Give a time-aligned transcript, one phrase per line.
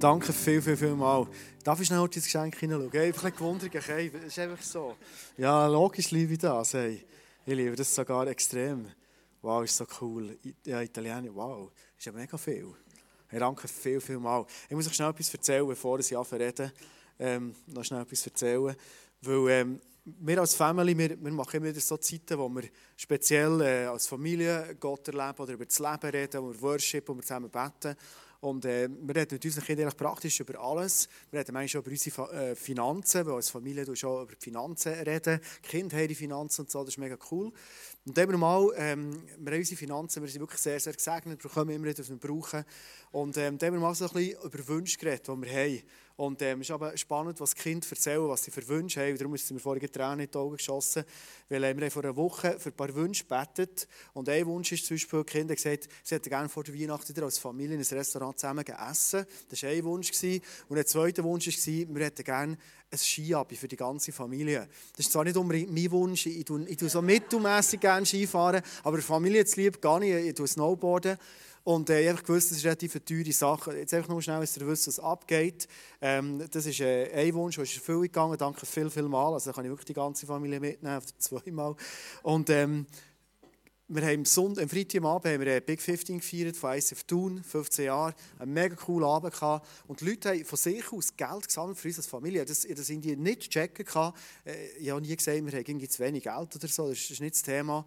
[0.00, 1.26] Danke viel, viel, viel mal.
[1.62, 2.90] Darf ich schnell ins Geschenk hineinschauen?
[2.90, 3.74] Hey, einfach ein gewundert?
[3.74, 4.96] Das ist einfach so.
[5.36, 6.72] Ja, logisch liebe ich das.
[6.72, 7.04] Hey.
[7.44, 8.86] Ich liebe das sogar extrem.
[9.42, 10.38] Wow, ist so cool.
[10.64, 12.72] Ja, Italienisch, wow, ist ja mega viel.
[13.28, 14.46] Hey, danke viel, viel mal.
[14.70, 16.72] Ich muss euch schnell etwas erzählen, bevor ich anfange
[17.18, 18.74] ähm, noch schnell etwas erzählen.
[19.20, 22.62] Weil ähm, wir als Family, wir, wir machen immer wieder so Zeiten, wo wir
[22.96, 27.14] speziell äh, als Familie Gott erleben oder über das Leben reden, wo wir worship, wo
[27.14, 27.94] wir zusammen beten.
[28.40, 31.08] Und äh, wir reden mit unseren Kindern praktisch über alles.
[31.30, 34.92] Wir reden manchmal über unsere äh, Finanzen, weil als Familie du schon über die Finanzen
[34.94, 35.40] reden.
[35.62, 37.52] Die Kinder haben die Finanzen und so, das ist mega cool.
[38.06, 41.50] Und immer mal, ähm, wir haben unsere Finanzen, wir sind wirklich sehr, sehr gesegnet, wir
[41.50, 42.64] bekommen immer wieder, was wir brauchen.
[43.10, 45.82] Und ähm, da haben wir mal so ein bisschen über Wünsche geredet, die wir haben.
[46.20, 49.16] Und ähm, es ist aber spannend, was die Kinder erzählen, was sie für Wünsche haben.
[49.16, 51.02] Darum ist mir vorhin Tränen in die Augen geschossen.
[51.48, 53.88] Weil äh, wir vor einer Woche für ein paar Wünsche gebetet.
[54.12, 57.08] Und ein Wunsch ist zum Beispiel, die Kinder gesagt, sie hätten gerne vor der Weihnacht
[57.08, 59.24] wieder als Familie in ein Restaurant zusammen essen.
[59.48, 60.10] Das war ein Wunsch.
[60.68, 62.58] Und ein zweiter Wunsch war, wir hätten gerne
[62.90, 64.68] ein Skiabi für die ganze Familie.
[64.92, 68.60] Das ist zwar nicht unbedingt mein Wunsch, ich tue, ich tue so mittelmässig gerne Skifahren,
[68.82, 71.16] aber Familie zu lieb gar nicht, ich tue Snowboarden.
[71.62, 73.76] Und äh, ich habe gewusst, das ist eine relativ teure Sache.
[73.76, 75.68] Jetzt einfach nur schnell, dass ihr wisst, was abgeht.
[76.00, 78.36] Ähm, das ist äh, ein Wunsch, der ist erfüllt gegangen.
[78.38, 79.34] Danke viel, viel mal.
[79.34, 81.76] Also kann ich wirklich die ganze Familie mitnehmen, oder zweimal.
[82.22, 82.86] Und ähm,
[83.92, 87.86] wir haben am, Sonntag, am Freitagabend haben wir Big 15 gefeiert von ICF Thun, 15
[87.86, 88.14] Jahre.
[88.38, 89.66] Einen mega coolen Abend gehabt.
[89.88, 92.44] Und die Leute haben von sich aus Geld gesammelt für uns als Familie.
[92.44, 94.12] Das, das in die nicht checken kann.
[94.44, 96.88] Äh, ich habe nie gesagt, wir haben zu wenig Geld oder so.
[96.88, 97.84] Das ist nicht das Thema.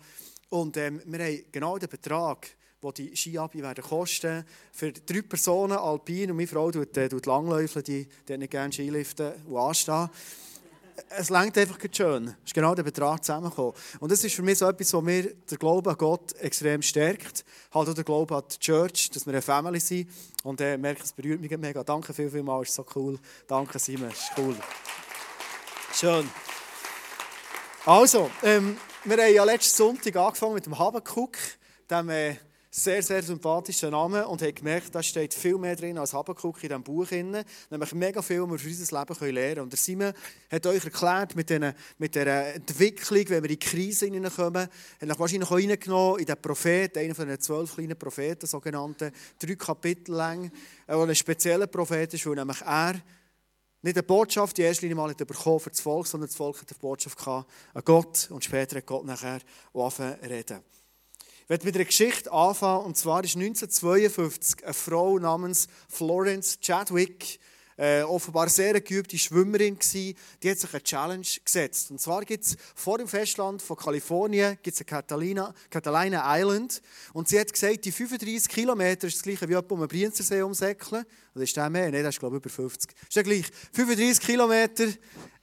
[0.50, 2.50] Und ähm, wir haben genau den Betrag
[2.84, 4.46] wo die Skiabi werden kosten.
[4.72, 8.72] Für drei Personen, Alpin und meine Frau tut, äh, tut Langläufeln, die, die nicht gerne
[8.72, 10.10] Skiliften und anstehen.
[11.10, 12.28] Es längt einfach schön.
[12.28, 13.74] Es ist genau der Betrag zusammengekommen.
[14.00, 17.44] Und das ist für mich so etwas, was mir der Glaube an Gott extrem stärkt.
[17.74, 20.10] Halt auch der Glaube an die Church, dass wir eine Family sind.
[20.44, 21.84] Und äh, merke, es berührt mich mega.
[21.84, 23.18] Danke viel, viel mal, ist so cool.
[23.48, 24.56] Danke Simon, ist cool.
[25.94, 26.30] Schön.
[27.86, 31.38] Also, ähm, wir haben ja letzten Sonntag angefangen mit dem Habakuk,
[31.90, 32.36] dem äh,
[32.76, 36.70] sehr, sehr sympathischer Name und habe gemerkt, da steht viel mehr drin als Habakkuk in
[36.70, 37.12] diesem Buch.
[37.12, 39.62] Nämlich mega viel, was wir für unser Leben lernen können.
[39.62, 40.14] Und der Simon
[40.52, 44.68] hat euch erklärt, mit, den, mit der Entwicklung, wenn wir in die Krise hineinkommen,
[45.00, 49.12] hat euch wahrscheinlich auch reingenommen in den Propheten, einen von den zwölf kleinen Propheten, sogenannten,
[49.38, 50.52] drei Kapitel lang,
[50.88, 52.96] der ein spezieller Prophet ist, weil nämlich er
[53.84, 56.72] nicht eine Botschaft in erster Linie mal bekommen für das Volk, sondern das Volk hat
[56.72, 57.46] eine Botschaft an
[57.86, 59.42] Gott und später hat Gott nachher
[59.76, 60.64] angefangen reden.
[61.54, 67.40] Werde mit einer Geschichte anfangen, und zwar ist 1952 eine Frau namens Florence Chadwick,
[67.78, 71.92] äh, offenbar sehr geübte Schwimmerin gewesen, die hat sich eine Challenge gesetzt.
[71.92, 76.82] Und zwar gibt es vor dem Festland von Kalifornien gibt's eine Catalina, Catalina Island
[77.14, 81.06] und sie hat gesagt, die 35 Kilometer ist das gleiche wie um den Brienzersee umsäckeln.
[81.36, 81.92] Oder ist der mehr?
[81.92, 82.92] Nein, das ist glaube ich über 50.
[83.00, 83.46] Ist ja gleich.
[83.74, 84.88] 35 Kilometer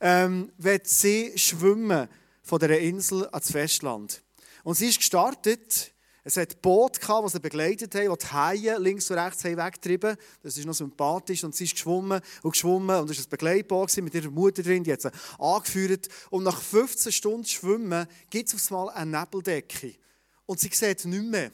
[0.00, 2.09] ähm, wird sie schwimmen
[2.43, 4.25] von dieser Insel ans Festland.
[4.65, 5.93] Und sie ist gestartet.
[6.22, 9.56] Es hat Boot gehabt, das sie begleitet haben, die die Haie links und rechts haben
[9.56, 11.44] weggetrieben Das ist noch sympathisch.
[11.44, 13.00] Und sie ist geschwommen und geschwommen.
[13.00, 16.08] Und es war ein Begleitboot mit ihrer Mutter drin, die hat sie angeführt.
[16.28, 19.94] Und nach 15 Stunden Schwimmen gibt es auf einmal eine Nebeldecke.
[20.47, 21.53] Und sie sieht nicht mehr.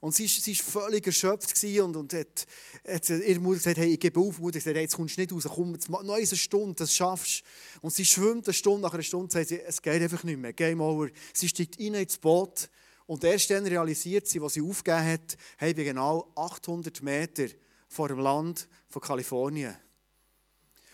[0.00, 2.46] Und sie war völlig erschöpft und, und hat,
[2.86, 4.36] hat ihre Mutter gesagt, hey, ich gebe auf.
[4.36, 6.94] Die Mutter gesagt, hey, jetzt kommst du nicht raus, komm, jetzt noch eine Stunde, das
[6.94, 7.42] schaffst.
[7.80, 10.52] Und sie schwimmt eine Stunde, nach einer Stunde sagt sie, es geht einfach nicht mehr,
[10.52, 11.08] Game over.
[11.32, 12.68] Sie steigt rein ins Boot
[13.06, 17.46] und erst dann realisiert sie, was sie aufgegeben hat, haben wir genau 800 Meter
[17.88, 19.76] vor dem Land von Kalifornien.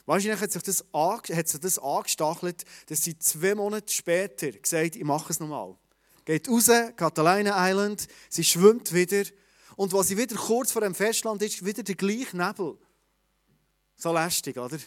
[0.04, 5.04] Wahrscheinlich hat sich das, hat sich das angestachelt, dass sie zwei Monate später gesagt ich
[5.04, 5.76] mache es nochmal
[6.24, 9.24] geht raus, Catalina Island, sie schwimmt wieder.
[9.76, 12.76] Und was sie wieder kurz vor dem Festland ist, wieder der gleiche Nebel.
[13.96, 14.78] So lästig, oder?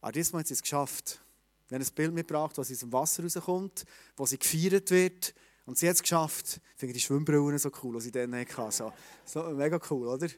[0.00, 1.20] Aber diesmal hat sie es geschafft.
[1.68, 3.84] Wir haben ein Bild mitgebracht, was aus dem Wasser rauskommt,
[4.16, 5.34] wo sie gefeiert wird.
[5.66, 6.60] Und sie hat es geschafft.
[6.74, 8.72] Ich finde die Schwimmbrillen so cool, die sie dann hatte.
[8.72, 8.92] So,
[9.24, 10.28] so mega cool, oder?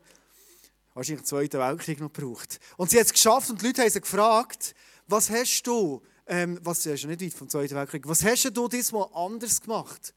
[0.95, 2.59] Wahrscheinlich im Zweiten Weltkrieg noch gebraucht.
[2.77, 4.75] Und sie hat es geschafft und die Leute haben sie gefragt,
[5.07, 8.69] was hast du ähm, was ist ja nicht weit vom Zweiten Weltkrieg, was hast du
[8.69, 10.15] diesmal anders gemacht?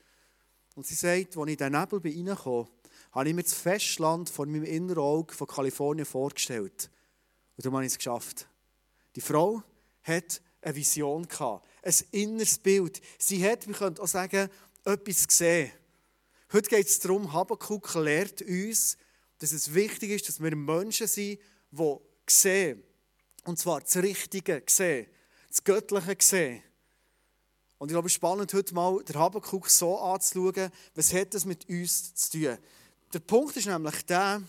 [0.75, 2.67] Und sie sagt, als ich in den Nebel bin reingekommen
[3.13, 6.89] habe ich mir das Festland vor meinem inneren Auge von Kalifornien vorgestellt.
[7.57, 8.47] Und dann habe ich es geschafft.
[9.15, 9.61] Die Frau
[10.03, 13.01] hat eine Vision gehabt, ein inneres Bild.
[13.17, 14.49] Sie hat, wir können auch sagen,
[14.85, 15.71] etwas gesehen.
[16.51, 18.97] Heute geht es darum, Habakkuk lehrt uns,
[19.39, 21.39] dass es wichtig ist, dass wir Menschen sind,
[21.71, 21.95] die
[22.27, 22.83] sehen.
[23.45, 25.07] Und zwar das Richtige sehen
[25.51, 26.63] das Göttliche sehen.
[27.77, 31.45] Und ich glaube, es ist spannend, heute mal den Habakkuk so anzuschauen, was hat das
[31.45, 32.57] mit uns zu tun.
[33.13, 34.41] Der Punkt ist nämlich der,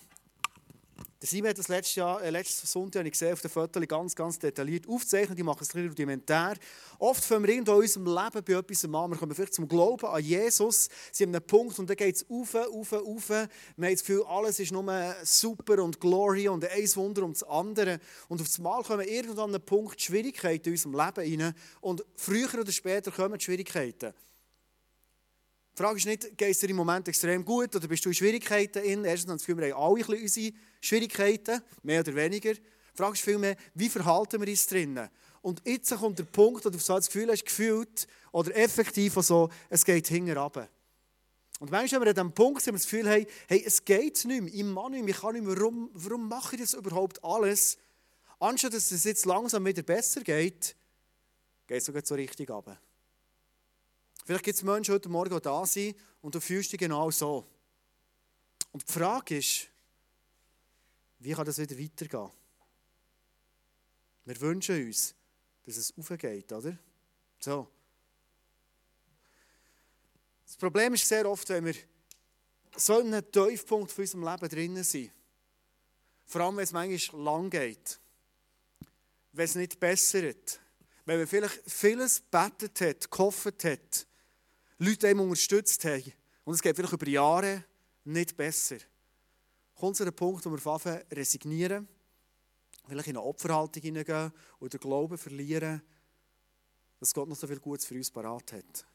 [1.23, 4.17] Der Simon hat das letztes, Jahr, äh, letzten Sonntag ich gesehen, auf den Fotos ganz,
[4.17, 5.39] ganz detailliert aufgezeichnet.
[5.39, 6.57] Die machen es ein rudimentär.
[6.99, 9.11] Oft fangen wir irgendwo in unserem Leben bei etwas an.
[9.11, 10.89] Wir kommen vielleicht zum Glauben an Jesus.
[11.13, 13.29] Sie haben einen Punkt und dann geht es auf, auf, auf.
[13.29, 17.45] Wir haben das Gefühl, alles ist nur super und Glory und ein Wunder um das
[17.45, 18.01] andere.
[18.27, 21.55] Und auf einmal kommen irgendwann an einen Punkt Schwierigkeiten in unserem Leben rein.
[21.83, 24.13] Und früher oder später kommen die Schwierigkeiten.
[25.75, 28.15] Die Frage ist nicht, geht es dir im Moment extrem gut oder bist du in
[28.15, 28.85] Schwierigkeiten?
[28.85, 29.05] In?
[29.05, 30.53] Erstens haben das Gefühl, wir haben alle unsere
[30.83, 32.53] Schwierigkeiten, mehr oder weniger.
[32.53, 32.61] Die
[32.95, 35.09] Frage ist vielmehr, wie verhalten wir uns drinnen?
[35.41, 39.49] Und jetzt kommt der Punkt, wo du so das Gefühl hast, gefühlt oder effektiv so,
[39.71, 40.69] es geht hinten runter.
[41.59, 44.25] Und manchmal, wenn wir an diesem Punkt sind, wir das Gefühl haben, hey, es geht
[44.27, 46.75] nicht mehr, ich mache nicht mehr, ich kann nicht mehr, warum, warum mache ich das
[46.75, 47.79] überhaupt alles?
[48.39, 50.77] Anstatt dass es jetzt langsam wieder besser geht,
[51.67, 52.79] geht es sogar so richtig runter.
[54.25, 57.47] Vielleicht gibt es Menschen heute Morgen, die da sind und du fühlst dich genau so.
[58.71, 59.69] Und die Frage ist,
[61.19, 62.31] wie kann das wieder weitergehen?
[64.25, 65.15] Wir wünschen uns,
[65.67, 66.79] dass es aufgeht, oder?
[67.39, 67.69] So.
[70.47, 71.75] Das Problem ist sehr oft, wenn wir
[72.77, 75.11] so in einem Tiefpunkt von unserem Leben drinnen sind,
[76.27, 78.01] vor allem wenn es manchmal lang geht,
[79.33, 80.61] wenn es nicht bessert,
[81.05, 84.07] wenn man vielleicht vieles betet hat, gehofft hat,
[84.85, 86.13] Leute einem unterstützt haben.
[86.45, 87.65] Und es geht vielleicht über Jahre
[88.05, 88.79] nicht besser.
[89.77, 91.89] Kommt zu einem Punkt, wo wir anfangen resignieren,
[92.89, 95.83] vielleicht in eine Opferhaltung hineingehen oder Glauben verlieren,
[96.99, 98.87] dass Gott noch so viel Gutes für uns parat hat.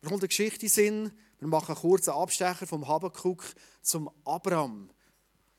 [0.00, 3.44] Wir kommt eine Geschichte in Sinn, wir machen einen kurzen Abstecher vom Habakkuk
[3.82, 4.90] zum Abraham.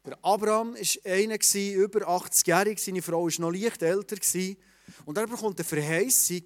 [0.06, 1.36] Der Abraham war einer,
[1.76, 4.18] über 80-jährig, seine Frau war noch leicht älter.
[5.06, 6.44] Und er bekommt eine Verheißung,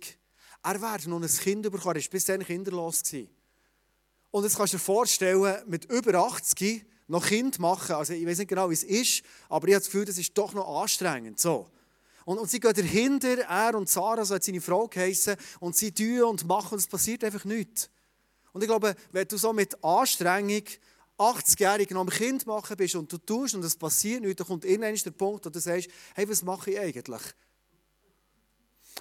[0.63, 1.95] er werde noch ein Kind bekommen.
[1.95, 3.01] Er war bis dahin kinderlos.
[4.31, 7.95] Und jetzt kannst du dir vorstellen, mit über 80 noch Kind machen.
[7.95, 10.37] Also ich weiß nicht genau, wie es ist, aber ich habe das Gefühl, das ist
[10.37, 11.39] doch noch anstrengend.
[11.39, 11.69] So.
[12.23, 15.91] Und, und sie gehen dahinter, er und Sarah, so hat seine Frau geheißen, und sie
[15.91, 17.89] tun und machen und es passiert einfach nichts.
[18.53, 20.63] Und ich glaube, wenn du so mit Anstrengung
[21.17, 24.65] 80-jährig noch ein Kind machen bist und du tust und es passiert nichts, dann kommt
[24.65, 27.21] irgendwann der Punkt, wo du sagst, hey, was mache ich eigentlich?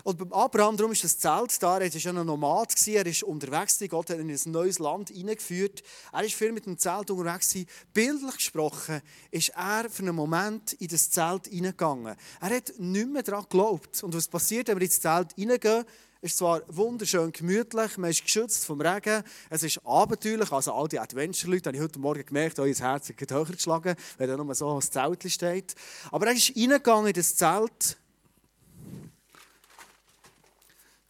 [0.05, 3.29] Und beim Abraham, darum ist das Zelt da, er war ja ein Nomad, er war
[3.29, 5.83] unterwegs, Gott hat ihn in ein neues Land hineingeführt.
[6.13, 7.55] Er war viel mit dem Zelt unterwegs.
[7.93, 12.17] Bildlich gesprochen ist er für einen Moment in das Zelt hineingegangen.
[12.41, 14.03] Er hat nicht mehr daran geglaubt.
[14.03, 15.85] Und was passiert, wenn wir ins Zelt hineingehen?
[16.23, 20.87] Es ist zwar wunderschön gemütlich, man ist geschützt vom Regen, es ist abenteuerlich, also all
[20.87, 24.55] die Adventure-Leute, habe ich heute Morgen gemerkt, euer Herz hat höher geschlagen, wenn da nur
[24.55, 25.75] so ein Zelt steht.
[26.11, 27.97] Aber er ist reingegangen in das Zelt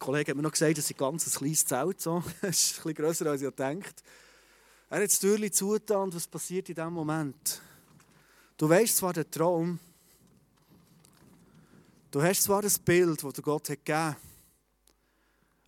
[0.01, 2.01] Kollege hat mir noch gesagt, das ist ein ganz kleines Zelt.
[2.01, 2.23] So.
[2.41, 4.03] Das ist bisschen grösser, als ich gedacht
[4.89, 7.61] Er hat das Türchen zugetan und was passiert in diesem Moment?
[8.57, 9.79] Du weißt zwar den Traum,
[12.11, 14.15] du hast zwar das Bild, das dir Gott hat gegeben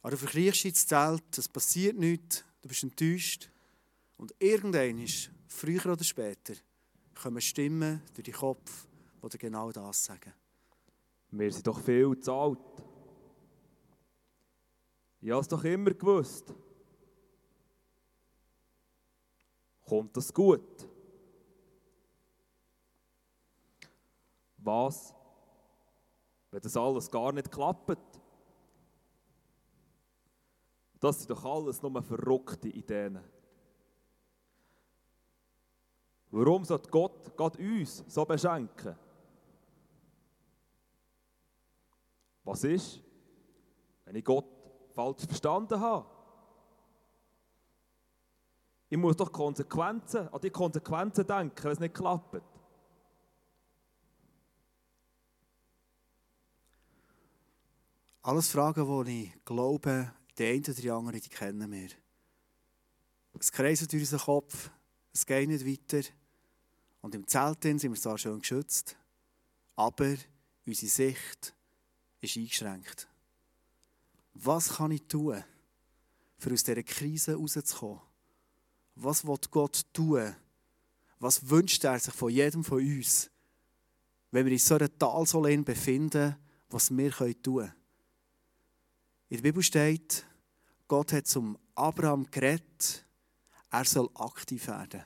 [0.04, 3.50] aber du verkriechst ins Zelt, es passiert nichts, du bist enttäuscht.
[4.18, 5.08] Und irgendwann,
[5.48, 6.56] früher oder später,
[7.16, 8.86] kommen Stimmen durch den Kopf,
[9.24, 10.34] die dir genau das sagen.
[11.32, 12.83] Wir sind doch viel zu alt.
[15.24, 16.54] Ich habe es doch immer gewusst.
[19.88, 20.86] Kommt das gut?
[24.58, 25.16] Was,
[26.52, 28.20] wenn das alles gar nicht klappt?
[31.00, 33.18] Das sind doch alles nur verrückte Ideen.
[36.32, 38.98] Warum sollte Gott Gott uns so beschenken?
[42.44, 43.02] Was ist,
[44.04, 44.63] wenn ich Gott
[44.94, 46.06] falsch verstanden habe.
[48.90, 52.42] Ich muss doch Konsequenzen, an die Konsequenzen denken, wenn es nicht klappt.
[58.22, 61.90] Alles Fragen, die ich glaube, die eine oder die andere, die kennen wir.
[63.40, 64.70] Es kreiselt durch unseren Kopf,
[65.12, 66.08] es geht nicht weiter.
[67.02, 68.96] Und im Zelt sind wir zwar schön geschützt,
[69.76, 70.16] aber
[70.66, 71.54] unsere Sicht
[72.22, 73.10] ist eingeschränkt.
[74.34, 75.44] Was kann ich tun,
[76.38, 78.02] für aus dieser Krise rauszukommen?
[78.96, 80.36] Was will Gott tun?
[81.20, 83.30] Was wünscht er sich von jedem von uns,
[84.32, 86.36] wenn wir in so einer Talsäule befinden,
[86.70, 87.74] was wir tun können?
[89.30, 90.26] In der Bibel steht,
[90.88, 93.06] Gott hat zum Abraham geredet,
[93.72, 95.04] er soll aktiv werden.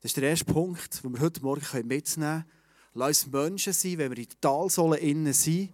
[0.00, 2.44] Das ist der erste Punkt, den wir heute Morgen mitnehmen können.
[2.94, 5.72] Lass uns Menschen sein, wenn wir in der Talsäule innen sind,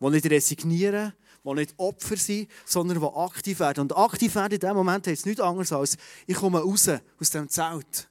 [0.00, 3.80] die nicht resignieren, die nicht Opfer sind, sondern die aktiv werden.
[3.80, 5.96] Und aktiv werden in dem Moment heißt nichts anderes als,
[6.26, 6.88] ich komme raus
[7.20, 8.08] aus dem Zelt.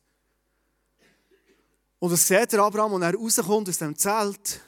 [1.99, 4.61] Und was sieht der Abraham, als er rauskommt aus dem Zelt?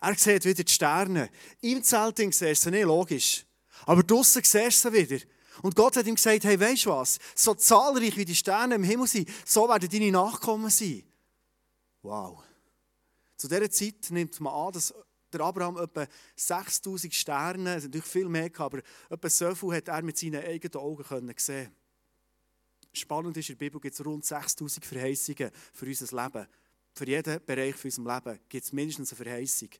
[0.00, 1.28] Er sieht wieder die Sterne.
[1.60, 3.44] Im Zelt siehst du sie nicht, logisch.
[3.84, 5.22] Aber draussen siehst sie wieder.
[5.60, 7.18] Und Gott hat ihm gesagt, hey, weißt du was?
[7.34, 11.02] So zahlreich wie die Sterne im Himmel sind, so werden deine Nachkommen sein.
[12.00, 12.42] Wow.
[13.36, 14.94] Zu dieser Zeit nimmt man an, dass
[15.32, 20.02] der Abraham etwa 6000 Sterne, es natürlich viel mehr, aber etwa so viel hat er
[20.02, 21.74] mit seinen eigenen Augen können sehen
[22.94, 26.46] Spannend ist, in der Bibel gibt es rund 6000 Verheißungen für unser Leben.
[26.94, 29.70] Für jeden Bereich von unserem Leben gibt es mindestens eine Verheißung.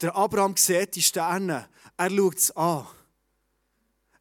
[0.00, 2.86] Der Abraham sieht die Sterne, er schaut es an.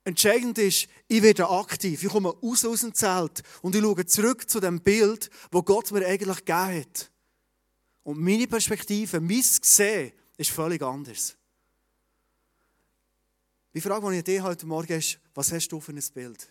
[0.05, 4.49] Entscheidend ist, ich werde aktiv, ich komme raus aus dem Zelt und ich schaue zurück
[4.49, 7.11] zu dem Bild, wo Gott mir eigentlich gegeben hat.
[8.05, 11.35] Und meine Perspektive, mein Gesehen ist völlig anders.
[13.73, 16.47] Die Frage, die ich dir heute Morgen ist, was hast du für ein Bild?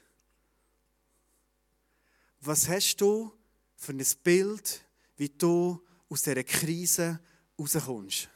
[2.41, 3.33] Was hast du
[3.77, 4.85] für ein Bild,
[5.17, 7.21] wie du aus dieser Krise
[7.57, 8.29] rauskommst?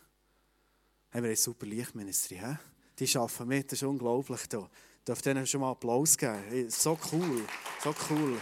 [1.10, 2.56] Haben wir ein super Lichtministry, he?
[3.00, 4.46] Die arbeiten mit, das ist unglaublich.
[4.48, 4.60] Da.
[4.98, 6.70] Ich darf denen schon mal Applaus geben.
[6.70, 7.44] So cool,
[7.82, 8.40] so cool.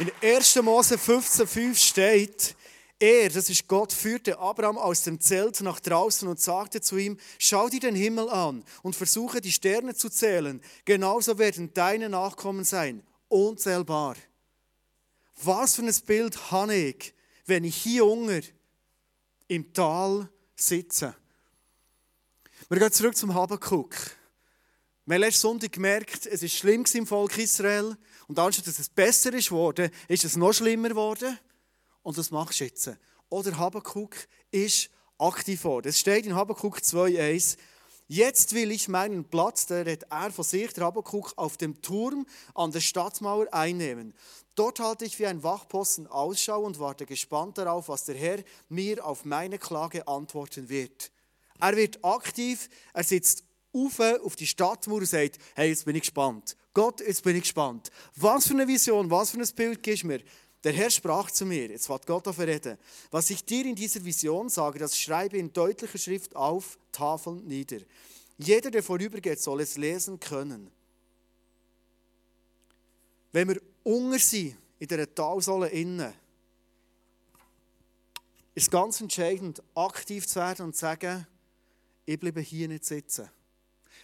[0.00, 0.62] In 1.
[0.62, 2.56] Mose 15,5 steht,
[2.98, 7.18] er, das ist Gott, führte Abraham aus dem Zelt nach draußen und sagte zu ihm,
[7.38, 10.62] schau dir den Himmel an und versuche die Sterne zu zählen.
[10.86, 14.16] Genauso werden deine Nachkommen sein, unzählbar.
[15.42, 17.12] Was für ein Bild habe ich,
[17.44, 18.42] wenn ich hier unten
[19.48, 21.14] im Tal sitze?
[22.70, 23.94] Wir gehen zurück zum Habakkuk.
[25.04, 27.98] Wir haben letzten Sonntag gemerkt, es ist schlimm im Volk Israel.
[28.30, 31.36] Und anstatt dass es besser ist worden, ist es noch schlimmer geworden.
[32.04, 32.88] Und das machst du jetzt.
[33.28, 34.14] Oder Habakkuk
[34.52, 35.88] ist aktiv geworden.
[35.88, 37.56] Es steht in Habakkuk 2,1,
[38.06, 42.24] Jetzt will ich meinen Platz, der redet er von sich, der Habakkuk, auf dem Turm
[42.54, 44.14] an der Stadtmauer einnehmen.
[44.54, 49.04] Dort halte ich wie ein Wachposten Ausschau und warte gespannt darauf, was der Herr mir
[49.04, 51.10] auf meine Klage antworten wird.
[51.60, 56.02] Er wird aktiv, er sitzt auf, auf die Stadtmauer und sagt, hey, jetzt bin ich
[56.02, 56.56] gespannt.
[56.72, 57.90] Gott, jetzt bin ich gespannt.
[58.16, 60.20] Was für eine Vision, was für ein Bild gibst du mir?
[60.62, 62.76] Der Herr sprach zu mir, jetzt wird Gott auf reden,
[63.10, 67.78] was ich dir in dieser Vision sage, das schreibe in deutlicher Schrift auf Tafeln nieder.
[68.36, 70.70] Jeder, der vorübergeht, soll es lesen können.
[73.32, 76.12] Wenn wir unter sind, in dieser Talsohle innen,
[78.54, 81.26] ist ganz entscheidend, aktiv zu werden und zu sagen,
[82.04, 83.30] ich bleibe hier nicht sitzen.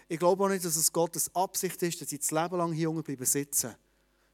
[0.09, 2.91] Ich glaube auch nicht, dass es Gottes Absicht ist, dass ich das Leben lang hier
[2.91, 3.75] unten bleibe sitzen.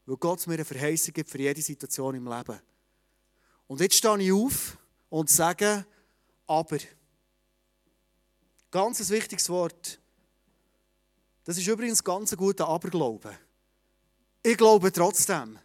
[0.05, 2.59] Weil Gott mir eine Verheißung gibt für jede Situation im Leben.
[3.67, 4.77] Und jetzt stehe ich auf
[5.09, 5.87] und sage,
[6.47, 6.79] aber.
[8.71, 10.01] Ganz ein wichtiges Wort.
[11.45, 13.37] Das ist übrigens ganz ein guter Aberglaube.
[14.43, 15.59] Ich glaube trotzdem.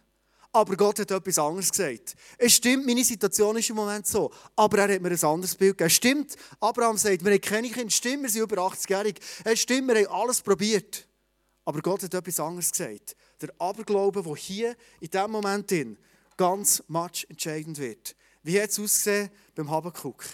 [0.58, 2.16] Aber Gott hat etwas anderes gesagt.
[2.36, 4.32] Es stimmt, meine Situation ist im Moment so.
[4.56, 5.86] Aber er hat mir ein anderes Bild gegeben.
[5.86, 7.90] Es stimmt, Abraham sagt, wir haben keine Kinder.
[7.90, 9.20] Stimmt, wir sind über 80-jährig.
[9.44, 11.06] Es stimmt, wir haben alles probiert.
[11.64, 15.96] Aber Gott hat etwas anderes gesagt der Aberglaube, der hier in diesem Moment in
[16.36, 18.16] ganz much entscheidend wird.
[18.42, 20.24] Wie hat es ausgesehen beim Habakkuk?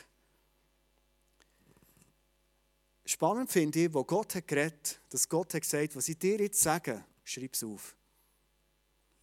[3.04, 6.62] Spannend finde ich, wo Gott hat geredet, dass Gott hat gesagt, was ich dir jetzt
[6.62, 7.94] sage, schreib es auf.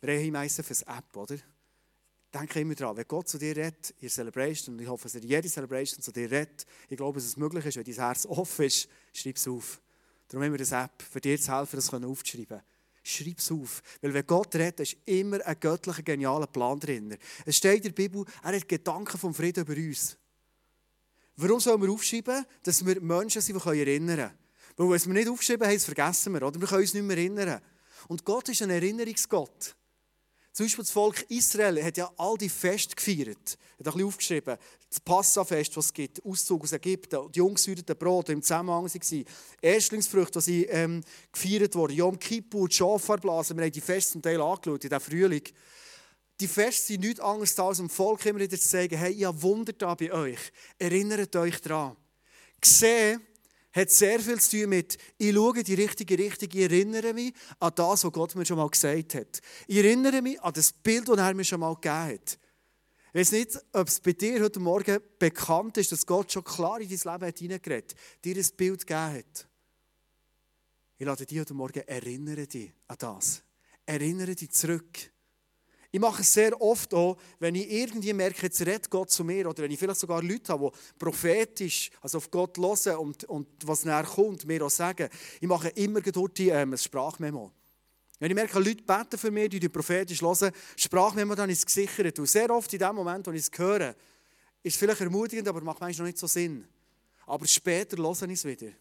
[0.03, 1.38] Haben meistens eine App, oder?
[2.34, 5.24] Denke immer daran, wenn Gott zu dir redet, ihr Celebration, und ich hoffe, dass er
[5.24, 8.65] jede Celebration zu dir redet, ich glaube, dass es möglich ist, wenn dein Herz offen
[8.65, 9.81] ist, schreib es auf.
[10.29, 12.62] Darum haben wir das App, für dir zu helfen, das aufzuschreiben.
[13.03, 13.81] Schreib es auf.
[14.01, 17.17] Weil wenn Gott redet, ist immer ein göttlicher, genialer Plan drin.
[17.46, 20.17] Es steht in der Bibel, er hat Gedanken vom Frieden über uns.
[21.36, 22.46] Warum sollen wir aufschreiben?
[22.63, 24.38] Dass wir Menschen sind, die erinnern können.
[24.77, 26.43] Weil wenn wir nicht aufschreiben haben, vergessen wir.
[26.43, 27.62] Oder wir können uns nicht mehr erinnern.
[28.08, 29.75] Und Gott ist ein Erinnerungsgott.
[30.53, 33.58] Zum Beispiel das Volk Israel hat ja all die Feste gefeiert.
[33.77, 34.58] Er hat ein bisschen aufgeschrieben.
[34.89, 39.25] Das Passafest, das es gibt, Auszug aus Ägypten, die ungesüdeten Brot, die im Zusammenhang waren.
[39.62, 41.96] Erstlingsfrüchte, die ähm, gefeiert wurden.
[41.96, 43.55] Yom Kippur, die Schafarblasen.
[43.55, 45.43] Wir haben die Feste zum Teil angeschaut in diesem Frühling.
[46.41, 49.41] Die Feste sind nichts anderes als dem Volk immer wieder zu sagen, hey, ich habe
[49.41, 50.39] Wunder da bei euch.
[50.77, 51.96] Erinnert euch daran.
[52.60, 53.22] Gesehen,
[53.74, 57.72] hat sehr viel zu tun mit, ich schaue die richtige Richtung, ich erinnere mich an
[57.75, 59.40] das, was Gott mir schon mal gesagt hat.
[59.68, 62.38] Ich erinnere mich an das Bild, das er mir schon mal gegeben hat.
[63.13, 66.80] Ich weiß nicht, ob es bei dir heute Morgen bekannt ist, dass Gott schon klar
[66.80, 69.48] in dein Leben hineingeredet hat, dir ein Bild gegeben hat.
[70.98, 73.44] Ich lade dich heute Morgen erinnere dich an das.
[73.86, 75.11] Erinnere dich zurück.
[75.93, 79.50] Ich mache es sehr oft auch, wenn ich irgendwie merke, jetzt redet Gott zu mir
[79.50, 83.48] oder wenn ich vielleicht sogar Leute habe, die prophetisch also auf Gott hören und, und
[83.65, 85.10] was näher kommt, mir auch sagen.
[85.41, 87.51] Ich mache immer die, ähm, ein Sprachmemo.
[88.19, 91.65] Wenn ich merke, Leute beten für mich, die die prophetisch hören, Sprachmemo, dann ist es
[91.65, 92.17] gesichert.
[92.19, 93.89] Und sehr oft in dem Moment, wo ich es höre,
[94.63, 96.65] ist es vielleicht ermutigend, aber macht manchmal noch nicht so Sinn.
[97.25, 98.71] Aber später höre ich es wieder.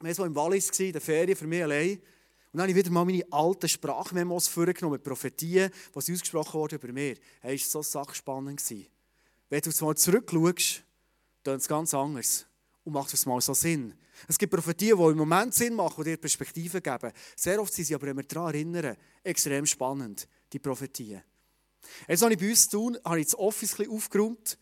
[0.00, 2.00] Wir waren im Wallis, in der Ferien, für mich allein.
[2.52, 6.92] Und dann habe ich wieder mal meine alten Sprachmemos vorgenommen, Prophetien, die ausgesprochen wurden über
[6.92, 7.16] mir.
[7.40, 8.60] Hey, ist so sachspannend.
[8.68, 10.82] Wenn du jetzt mal zurückschaust,
[11.44, 12.46] ist es ganz anders.
[12.84, 13.94] Und macht es mal so Sinn.
[14.26, 17.12] Es gibt Prophetien, die im Moment Sinn machen und dir Perspektiven geben.
[17.36, 21.22] Sehr oft sind sie aber, wenn wir daran erinnern, extrem spannend, die Prophetien.
[22.08, 24.58] Jetzt habe ich bei uns zu tun, habe ich das Office aufgeräumt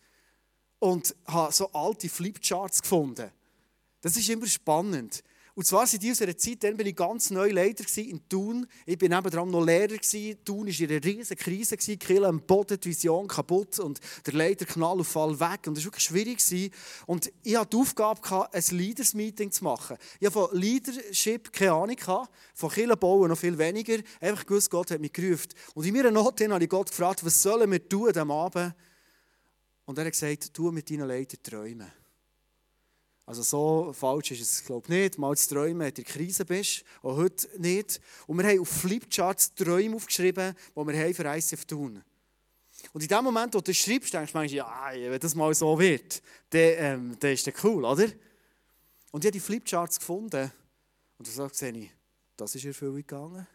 [0.79, 3.31] und habe so alte Flipcharts gefunden.
[4.01, 5.23] Das ist immer spannend.
[5.59, 8.65] Und zwar sind die aus einer Zeit, dann war ich ganz neu Leiter in Thun.
[8.85, 9.97] Ich war nebenan noch Lehrer.
[10.45, 11.75] Thun war in einer riesigen Krise.
[11.75, 15.67] Die Kirche am Boden, die Vision kaputt und der Leiter knall auf Fall weg.
[15.67, 16.71] Und das war wirklich schwierig.
[17.07, 18.21] Und ich hatte die Aufgabe,
[18.53, 19.97] ein Leaders-Meeting zu machen.
[20.21, 21.97] Ich hatte von Leadership keine Ahnung,
[22.53, 23.97] von Kirchenbauen noch viel weniger.
[24.21, 25.49] Einfach gewusst, Gott hat mich gerufen.
[25.73, 28.73] Und in meiner Not habe ich Gott gefragt, was sollen wir tun diesem Abend?
[29.83, 31.91] Und er hat gesagt, tu mit deinen Leitern träumen.
[33.29, 35.17] Also so falsch ist es, glaube ich, nicht.
[35.19, 38.01] Mal zu träumen, wenn du in der Krise bist, auch heute nicht.
[38.25, 42.03] Und wir haben auf Flipcharts Träume aufgeschrieben, die wir haben für ICF tun.
[42.91, 45.77] Und in dem Moment, wo du das schreibst, denkst du, ja, wenn das mal so
[45.77, 48.07] wird, dann, ähm, dann ist das cool, oder?
[49.11, 50.51] Und ich habe die Flipcharts gefunden.
[51.19, 51.91] Und da sehe ich,
[52.35, 53.45] das ist Erfüllung gegangen.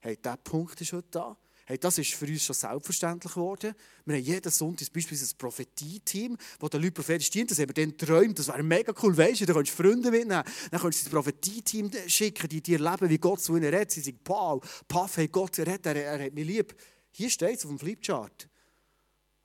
[0.00, 1.36] Hey, dieser Punkt ist heute da.
[1.70, 3.76] Hey, das ist für uns schon selbstverständlich geworden.
[4.04, 7.48] Wir haben jeden Sonntag beispielsweise ein Prophetie-Team, das den Leuten prophetisch dient.
[7.48, 8.36] Das haben wir dann geträumt.
[8.36, 9.16] Das wäre mega cool.
[9.16, 10.42] Weißt du, da kannst du Freunde mitnehmen.
[10.72, 13.92] Dann kannst du das Prophetie-Team schicken, die dir erleben, wie Gott zu ihnen redet.
[13.92, 16.74] Sie sagen, wow, Paff, hey, Gott redet, er, er hat mich lieb.
[17.12, 18.48] Hier steht es auf dem Flipchart.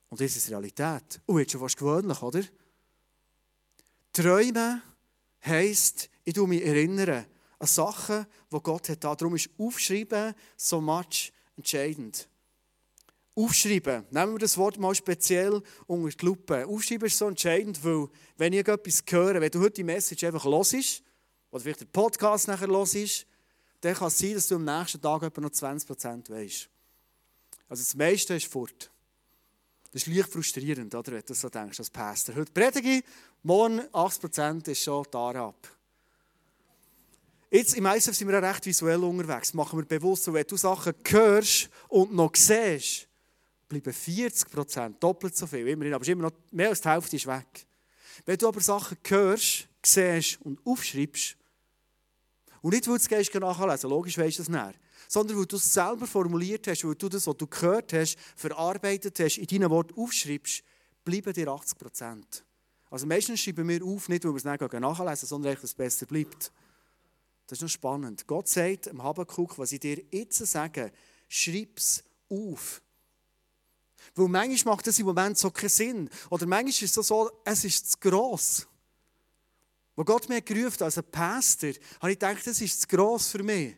[0.09, 1.21] Und das ist Realität.
[1.27, 2.41] Und jetzt schon fast gewöhnlich, oder?
[4.13, 4.81] Träumen
[5.45, 7.25] heisst, ich erinnere mich erinnern
[7.59, 9.03] an Sachen, die Gott hat.
[9.03, 12.27] Darum ist Aufschreiben so much entscheidend.
[13.35, 16.65] Aufschreiben, nehmen wir das Wort mal speziell unter die Lupe.
[16.65, 18.07] Aufschreiben ist so entscheidend, weil
[18.37, 21.03] wenn ich etwas höre, wenn du heute die Message einfach hörst,
[21.51, 23.25] oder vielleicht den Podcast nachher hörst,
[23.81, 26.69] dann kann es sein, dass du am nächsten Tag etwa noch 20% weißt.
[27.67, 28.89] Also das meiste ist fort.
[29.91, 32.35] Das ist leicht frustrierend, oder, wenn du so denkst als Pastor.
[32.35, 33.03] Heute predige ich,
[33.43, 35.74] morgen 80% ist schon da ab.
[37.51, 39.53] Jetzt im ISF sind wir auch recht visuell unterwegs.
[39.53, 43.07] Machen wir bewusst, wenn du Sachen hörst und noch siehst,
[43.67, 45.67] bleiben 40 Prozent, doppelt so viel.
[45.67, 47.65] Immerhin, aber immer noch mehr als die Hälfte ist weg.
[48.25, 51.37] Wenn du aber Sachen hörst, siehst und aufschreibst,
[52.61, 55.55] und nicht, weil du es gehst nachlesen logisch weißt du das nicht, sondern weil du
[55.55, 59.69] es selber formuliert hast, weil du das, was du gehört hast, verarbeitet hast, in deinen
[59.69, 60.63] Worten aufschreibst,
[61.03, 62.43] bleiben dir 80 Prozent.
[62.89, 66.07] Also meistens schreiben wir auf, nicht weil wir es nicht nachlesen, sondern dass es besser
[66.07, 66.51] bleibt.
[67.47, 68.25] Das ist noch spannend.
[68.27, 70.91] Gott sagt im Habakkuk, was ich dir jetzt sage,
[71.27, 72.81] schreib es auf.
[74.15, 76.09] Weil manchmal macht das im Moment so keinen Sinn.
[76.29, 78.67] Oder manchmal ist es so, es ist zu gross.
[79.95, 83.43] Wo Gott mir gerufen als ein Pastor, habe ich gedacht, das ist zu gross für
[83.43, 83.75] mich.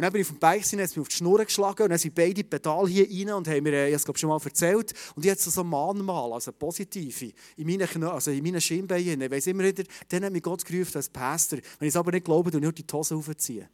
[0.00, 2.14] Und dann bin ich vom Bike sind, jetzt auf die Schnur geschlagen und dann sind
[2.14, 5.26] beide Pedal hier rein und haben mir, äh, ich habe es schon mal erzählt, und
[5.26, 9.20] jetzt so ein Mahnmal, also positive, in meinen, also in meinen Schienbeinen.
[9.20, 11.58] Ich weiss immer wieder, dann hat mich Gott gerufen als Pastor.
[11.78, 13.68] Wenn ich es aber nicht glaube, dann ich die Hose aufziehen.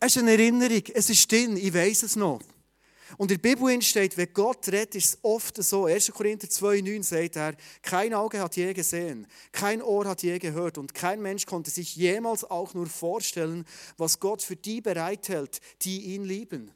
[0.00, 2.40] Es ist eine Erinnerung, es ist drin, ich weiß es noch.
[3.16, 5.86] Und in der Bibel steht, wenn Gott redet, ist es oft so.
[5.86, 6.10] 1.
[6.12, 10.94] Korinther 2,9 sagt er, kein Auge hat je gesehen, kein Ohr hat je gehört und
[10.94, 13.64] kein Mensch konnte sich jemals auch nur vorstellen,
[13.96, 16.72] was Gott für die bereithält, die ihn lieben.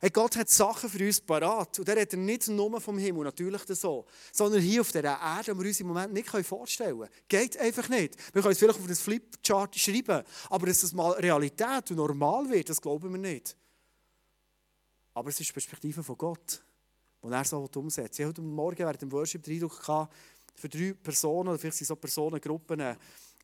[0.00, 1.80] Hey, Gott hat Sachen für uns parat.
[1.80, 5.58] Und er hat nicht nur vom Himmel, natürlich so, sondern hier auf dieser Erde, die
[5.58, 7.10] wir uns im Moment nicht vorstellen können.
[7.26, 8.14] Geht einfach nicht.
[8.32, 12.48] Wir können es vielleicht auf einem Flipchart schreiben, aber dass das mal Realität und normal
[12.48, 13.56] wird, das glauben wir nicht.
[15.18, 16.62] Aber es ist die Perspektive von Gott,
[17.24, 18.20] die er so umsetzt.
[18.20, 20.08] Ich hatte heute Morgen während dem Worship den Eindruck,
[20.54, 22.96] für drei Personen, oder vielleicht sind so Personengruppen, eine,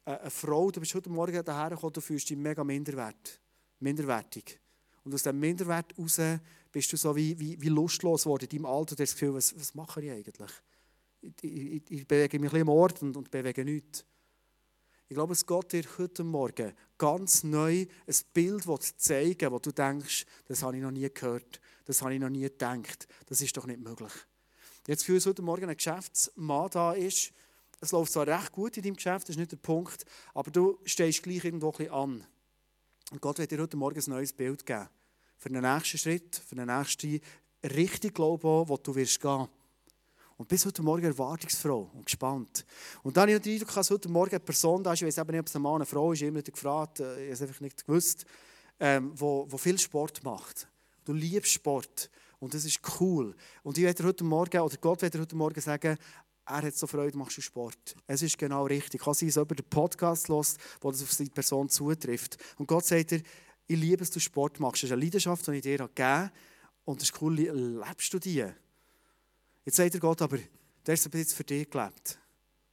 [0.04, 3.40] eine Frau, du bist heute Morgen daher gekommen, du fühlst dich mega minderwert,
[3.80, 4.60] minderwertig.
[5.02, 6.20] Und aus diesem Minderwert heraus
[6.70, 8.94] bist du so wie, wie, wie lustlos geworden in deinem Alter.
[8.94, 10.50] Du hast das Gefühl, was, was mache ich eigentlich?
[11.22, 14.04] Ich, ich, ich bewege mich ein bisschen am Ort und, und bewege nichts.
[15.08, 18.64] Ich glaube, es geht dir heute Morgen ganz neu ein Bild
[18.96, 22.42] zeigen, wo du denkst, das habe ich noch nie gehört, das habe ich noch nie
[22.42, 24.12] gedacht, das ist doch nicht möglich.
[24.86, 27.32] Jetzt für uns heute Morgen ein Geschäftsmann da ist,
[27.80, 30.78] es läuft zwar recht gut in deinem Geschäft, das ist nicht der Punkt, aber du
[30.86, 32.26] stehst gleich irgendwo ein bisschen an.
[33.10, 34.88] Und Gott wird dir heute Morgen ein neues Bild geben.
[35.36, 37.20] Für den nächsten Schritt, für den nächsten
[37.62, 39.48] richtigen Glauben, wo du wirst gehen.
[40.36, 42.66] Und bis heute Morgen erwartungsfroh und gespannt.
[43.02, 45.18] Und dann habe ich den Eindruck, dass heute Morgen eine Person da ist, ich weiß
[45.18, 47.24] eben nicht, ob es ein Mann eine Frau ist, ich habe immer gefragt, äh, ich
[47.24, 48.24] habe es einfach nicht gewusst.
[48.80, 50.68] ähm, wo, wo viel Sport macht.
[51.04, 53.34] Du liebst Sport und das ist cool.
[53.62, 55.96] Und ich werde heute Morgen, oder Gott wird heute Morgen sagen,
[56.46, 57.96] er hat so Freude, machst du Sport.
[58.06, 59.00] Es ist genau richtig.
[59.00, 62.36] Kann sein, dass jemand den Podcast hört, wo das auf seine Person zutrifft.
[62.58, 63.22] Und Gott sagt dir,
[63.66, 64.82] ich liebe es, dass du Sport machst.
[64.82, 66.30] Das ist eine Leidenschaft, die ich dir gegeben habe.
[66.84, 68.44] Und das ist cool, lebst du die?
[69.64, 70.38] Jetzt sagt er Gott, aber
[70.86, 72.18] der ist jetzt für dich gelebt.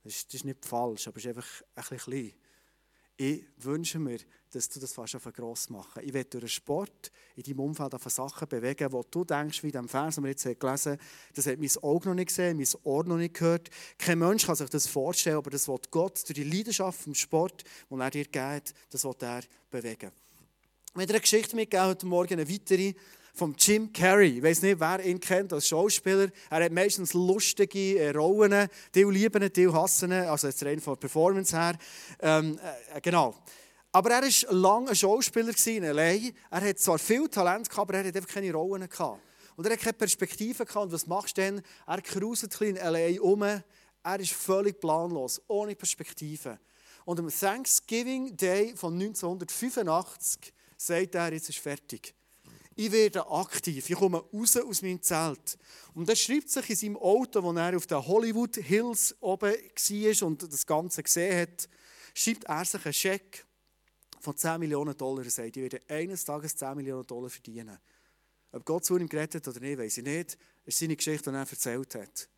[0.04, 2.34] Das ist, das ist nicht falsch, aber es ist einfach ein bisschen klein.
[3.18, 4.18] Ich wünsche mir,
[4.50, 6.02] dass du das fast gross machen.
[6.04, 9.68] Ich will durch den Sport in deinem Umfeld auf Sachen bewegen, wo du denkst, wie
[9.68, 11.02] in dem Vers, den wir jetzt gelesen haben,
[11.36, 13.70] das hat mein Auge noch nicht gesehen, mein Ohr noch nicht gehört.
[13.98, 17.64] Kein Mensch kann sich das vorstellen, aber das will Gott durch die Leidenschaft vom Sport,
[17.90, 20.12] die er dir gibt, das will er bewegen.
[20.88, 22.96] Ich habe dir eine Geschichte mitgegeben, heute Morgen eine weitere
[23.34, 24.38] vom Jim Carrey.
[24.38, 26.30] Ich weiß nicht, wer ihn kennt als Schauspieler.
[26.50, 28.68] Er hat meistens lustige äh, Rollen.
[28.94, 30.24] Die lieben ihn, die hassen ihn.
[30.26, 31.78] Also jetzt rein von der Performance her.
[32.22, 32.60] Ähm,
[32.94, 33.36] äh, genau.
[33.92, 36.32] Aber er war lange ein Schauspieler in L.A.
[36.50, 39.22] Er hat zwar viel Talent gehabt, aber er hat einfach keine Rollen gehabt.
[39.56, 40.86] Und er hat keine Perspektive gehabt.
[40.86, 41.62] Und was machst du denn?
[41.86, 43.22] Er cruiset in L.A.
[43.22, 43.44] um.
[43.44, 46.58] Er ist völlig planlos, ohne Perspektive.
[47.06, 52.14] Und am Thanksgiving Day von 1985 sagt er, jetzt ist fertig.
[52.84, 55.56] Ich werde aktiv, ich komme raus aus meinem Zelt.
[55.94, 60.28] Und er schreibt sich in seinem Auto, wo er auf den Hollywood Hills oben war
[60.28, 61.70] und das Ganze gesehen hat,
[62.16, 63.46] schreibt er sich einen Scheck
[64.20, 65.24] von 10 Millionen Dollar.
[65.24, 67.78] Er sagt, ich werde eines Tages 10 Millionen Dollar verdienen.
[68.52, 70.32] Ob Gott zu ihm gerettet oder nicht, weiß ich nicht.
[70.66, 72.30] Das ist seine Geschichte, die er erzählt hat.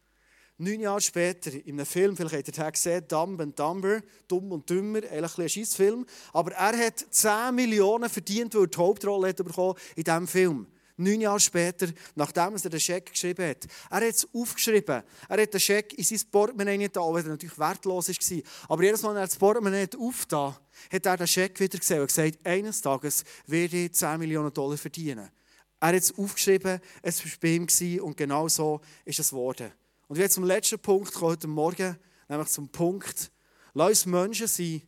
[0.58, 4.52] Neun Jahre später, in einem Film, vielleicht habt ihr den gesehen, Dumb and Dumber, Dumm
[4.52, 6.06] und Dümmer, eigentlich ein Scheissfilm.
[6.32, 10.68] Aber er hat 10 Millionen verdient, weil er die Hauptrolle hat bekommen in diesem Film.
[10.96, 13.66] Neun Jahre später, nachdem er den Scheck geschrieben hat.
[13.90, 15.02] Er hat es aufgeschrieben.
[15.28, 18.42] Er hat den Scheck in sein Portemonnaie nicht da, weil er natürlich wertlos war.
[18.70, 20.56] Aber jedes Mal, wenn er das Portemonnaie aufgetan
[20.92, 24.78] hat er den Scheck wieder gesehen und gesagt, eines Tages werde ich 10 Millionen Dollar
[24.78, 25.32] verdienen.
[25.80, 27.68] Er hat es aufgeschrieben, es war bei ihm
[28.02, 29.72] und genau so ist es geworden.
[30.08, 33.32] Und wir zum letzten Punkt kommen heute Morgen, nämlich zum Punkt,
[33.74, 34.82] lass uns Menschen sein,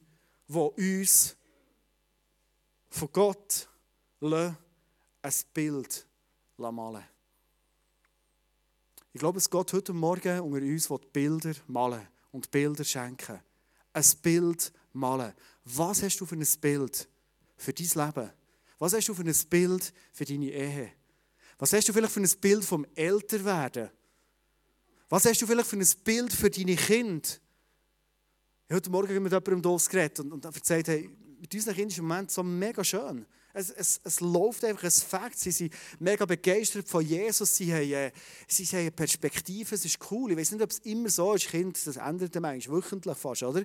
[0.47, 1.35] die uns
[2.89, 3.69] von Gott
[4.21, 6.07] ein Bild
[6.57, 7.03] malen
[9.13, 13.39] Ich glaube, dass Gott heute Morgen unter uns Bilder malen und Bilder schenken.
[13.93, 15.33] Ein Bild malen.
[15.63, 17.07] Was hast du für ein Bild
[17.57, 18.31] für dein Leben?
[18.77, 20.91] Was hast du für ein Bild für deine Ehe?
[21.57, 23.89] Was hast du vielleicht für ein Bild vom Älterwerden?
[25.07, 27.29] Was hast du vielleicht für ein Bild für deine Kinder?
[28.71, 31.07] Heute Morgen mit jemandem Dorf geredet und, und erzählt, hey,
[31.39, 33.23] mit unseren Kindern ist im Moment so mega schön.
[33.53, 35.37] Es, es, es läuft einfach, es Fakt.
[35.37, 37.55] Sie sind mega begeistert von Jesus.
[37.55, 38.11] Sie haben, äh,
[38.47, 40.31] sie haben eine Perspektive, es ist cool.
[40.31, 41.49] Ich weiß nicht, ob es immer so ist.
[41.49, 43.63] Kind, das ändert manchmal wöchentlich fast, oder?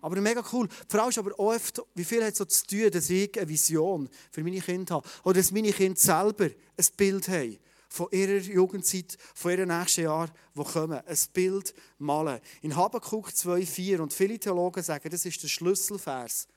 [0.00, 0.66] Aber mega cool.
[0.66, 4.08] Die Frage ist aber oft, wie viel hat so zu tun, dass ich eine Vision
[4.32, 5.08] für meine Kinder habe.
[5.22, 7.56] Oder dass meine Kinder selber ein Bild haben
[7.92, 10.98] von ihrer Jugendzeit, von ihren nächsten Jahren, die kommen.
[11.06, 12.40] Ein Bild malen.
[12.62, 16.48] In Habakkuk 2,4 und viele Theologen sagen, das ist der Schlüsselvers,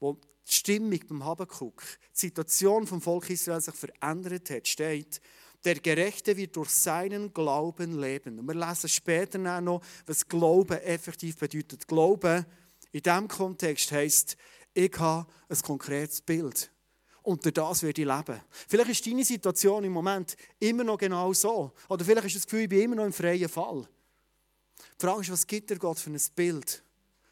[0.00, 1.82] wo die Stimmung beim Habakkuk,
[2.14, 5.20] die Situation vom Volk Israel sich verändert hat, steht,
[5.64, 8.38] der Gerechte wird durch seinen Glauben leben.
[8.38, 11.86] Und wir lesen später noch, was Glauben effektiv bedeutet.
[11.86, 12.46] Glauben
[12.92, 14.38] in diesem Kontext heisst,
[14.72, 16.70] ich habe ein konkretes Bild
[17.26, 18.40] und durch das werde ich leben.
[18.68, 21.72] Vielleicht ist deine Situation im Moment immer noch genau so.
[21.88, 23.88] Oder vielleicht ist das Gefühl, ich bin immer noch im freien Fall.
[24.78, 26.84] Die Frage ist, was gibt dir Gott für ein Bild?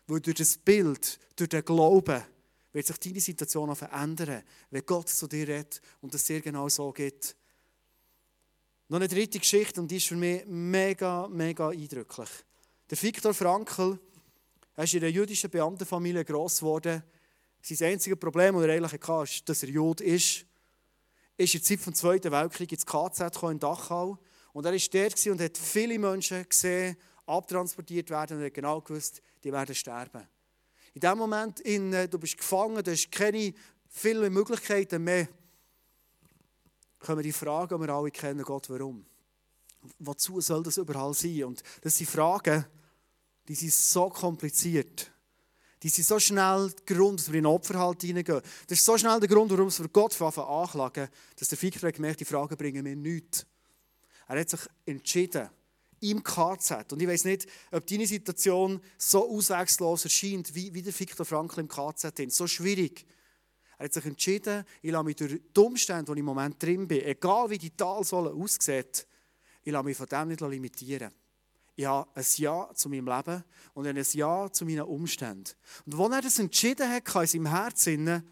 [0.08, 2.22] Weil durch das Bild, durch den Glauben,
[2.72, 6.68] wird sich deine Situation auch verändern, wenn Gott zu dir redet und es dir genau
[6.68, 7.36] so geht.
[8.88, 12.30] Noch eine dritte Geschichte und die ist für mich mega, mega eindrücklich.
[12.90, 14.00] Der Viktor Frankl,
[14.74, 17.04] er ist in einer jüdischen Beamtenfamilie gross geworden
[17.66, 20.44] sein einziges Problem, das er eigentlich hatte, ist, dass er Jud ist.
[21.36, 24.18] Er ist in der Zeit des Zweiten Weltkriegs ins KZ in Dachau.
[24.52, 26.96] Und er war dort und hat viele Menschen gesehen,
[27.26, 30.28] abtransportiert werden und hat genau gewusst, die werden sterben.
[30.92, 33.54] In dem Moment, in, äh, du bist gefangen, du hast keine
[33.88, 35.26] vielen Möglichkeiten mehr,
[36.98, 39.06] kommen die Fragen, die wir alle kennen, Gott, warum?
[39.98, 41.44] Wozu soll das überall sein?
[41.44, 42.66] Und das sind Fragen,
[43.48, 45.13] die sind so kompliziert
[45.84, 48.40] die sind so schnell der Grund, dass wir in Opferhalt hineingehen.
[48.66, 52.24] Das ist so schnell der Grund, warum wir Gott anklagen, dass der Fiktor gemerkt die
[52.24, 53.44] Fragen bringen mir nichts.
[54.26, 55.50] Er hat sich entschieden,
[56.00, 60.98] im KZ, und ich weiß nicht, ob deine Situation so auswegslos erscheint, wie, wie der
[60.98, 63.04] Viktor Frankl im KZ ist, so schwierig.
[63.76, 66.88] Er hat sich entschieden, ich lasse mich durch die Umstände, wo ich im Moment drin
[66.88, 69.06] bin, egal wie die Talsäule aussieht,
[69.62, 71.10] ich lasse mich von dem nicht limitieren.
[71.82, 75.50] Habe ein Ja zu meinem Leben und ein Ja zu meinen Umständen.
[75.86, 78.24] Und als er das entschieden hat, in seinem Herzen,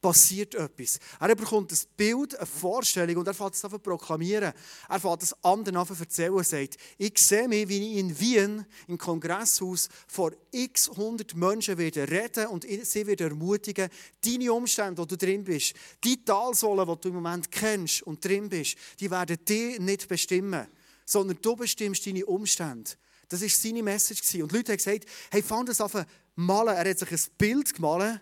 [0.00, 0.98] passiert etwas.
[1.18, 4.52] Er bekommt ein Bild, eine Vorstellung und er fängt es an zu proklamieren.
[4.88, 8.18] Er fängt es anderen an zu erzählen und sagt, ich sehe mich, wie ich in
[8.18, 13.90] Wien, im Kongresshaus, vor x hundert Menschen werde reden und sie werden ermutigen,
[14.24, 18.48] deine Umstände, wo du drin bist, die Talsohle, die du im Moment kennst und drin
[18.48, 20.66] bist, die werden dich nicht bestimmen,
[21.10, 22.90] sondern du bestimmst deine Umstände.
[23.28, 24.34] Das war seine Message.
[24.36, 26.76] Und Leute haben gesagt, hey, fang das an malen.
[26.76, 28.20] Er hat sich ein Bild gemalt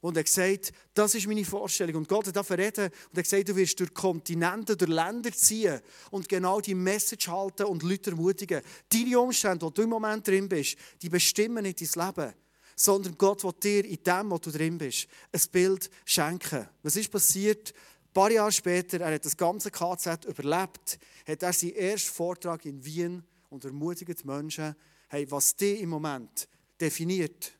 [0.00, 1.96] und er hat gesagt, das ist meine Vorstellung.
[1.96, 5.80] Und Gott hat davon reden und hat gesagt, du wirst durch Kontinente, durch Länder ziehen
[6.12, 8.62] und genau die Message halten und Leute ermutigen.
[8.88, 12.34] Deine Umstände, wo du im Moment drin bist, die bestimmen nicht dein Leben,
[12.76, 16.68] sondern Gott will dir in dem, wo du drin bist, ein Bild schenken.
[16.84, 17.74] Was ist passiert?
[18.18, 22.84] Paar Jahre später, er hat das ganze KZ überlebt, hat er seinen ersten Vortrag in
[22.84, 24.74] Wien und ermutigt Menschen,
[25.08, 26.48] hey, was dich im Moment
[26.80, 27.52] definiert,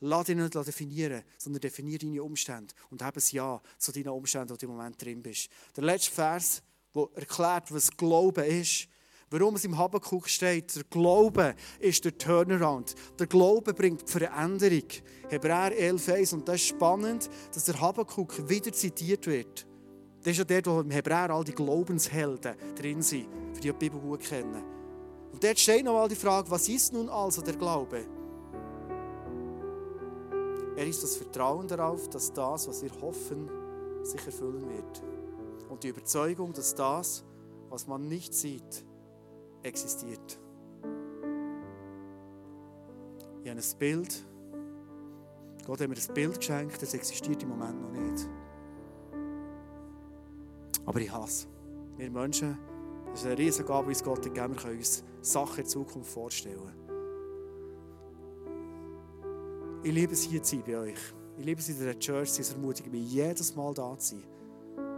[0.00, 4.48] lass dich nicht definieren, sondern definiere deine Umstände und habe ein Ja zu deinen Umständen,
[4.48, 5.50] wo du im Moment drin bist.
[5.76, 6.62] Der letzte Vers,
[6.94, 8.88] der erklärt, was Glauben ist,
[9.28, 12.94] warum es im Habakkuk steht, der Glaube ist der Turnaround.
[13.18, 14.88] Der Glaube bringt Veränderung.
[15.28, 19.66] Hebräer 11,1 und das ist spannend, dass der Habakkuk wieder zitiert wird.
[20.26, 23.72] Das ist ja der, wo im Hebräer all die Glaubenshelden drin sind, für die die
[23.72, 24.60] Bibel gut kennen.
[25.32, 28.04] Und dort steht nochmal die Frage, was ist nun also der Glaube?
[30.74, 33.48] Er ist das Vertrauen darauf, dass das, was wir hoffen,
[34.02, 35.00] sich erfüllen wird.
[35.68, 37.24] Und die Überzeugung, dass das,
[37.68, 38.84] was man nicht sieht,
[39.62, 40.40] existiert.
[43.44, 44.26] Ich habe ein Bild.
[45.64, 48.28] Gott hat mir ein Bild geschenkt, das existiert im Moment noch nicht.
[50.96, 51.46] Aber ich hasse.
[51.98, 52.56] Wir Menschen
[53.10, 56.72] das ist eine riesige Gabe, uns Gott gegeben Wir können uns Sachen in Zukunft vorstellen.
[59.82, 61.14] Ich liebe es hier zu sein bei euch.
[61.36, 64.24] Ich liebe es in der Church, es ermutigt mich, jedes Mal da zu sein.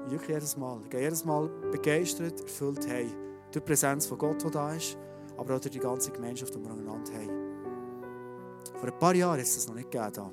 [0.08, 0.80] Wirklich jedes Mal.
[0.84, 3.06] Ich gehe jedes Mal begeistert, erfüllt, hey,
[3.50, 4.96] durch die Präsenz von Gott, die da ist,
[5.36, 8.70] aber auch durch die ganze Gemeinschaft, die wir aneinander haben.
[8.78, 10.30] Vor ein paar Jahren hat es das noch nicht gegeben.